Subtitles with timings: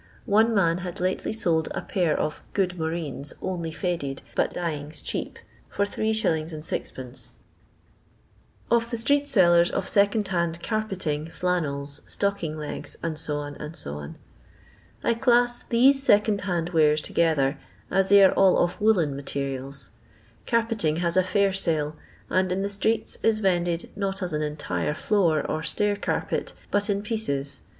[0.25, 4.99] One man had lately sold a pair of "good moreens, only faded, but dyeing 's
[4.99, 5.37] cheap,"
[5.69, 6.11] for 3«.
[6.11, 7.33] 6d.
[8.71, 14.19] Of thb Stbbet Sellebs op Second hakd Car^ PETINQ, FlANNBLS, StOCKIBO LBOS, &C., &C.
[15.03, 17.59] I CLASS these second hand wares together,
[17.91, 19.91] as they are all of woollen materials.
[20.47, 21.95] Carpeting has a fair sale,
[22.27, 26.89] and in the streets is vended not as an entire floor or stair carpet, but
[26.89, 27.61] in pieces.